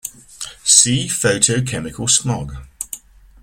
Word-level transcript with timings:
See 0.63 1.05
photochemical 1.07 2.09
smog. 2.09 2.57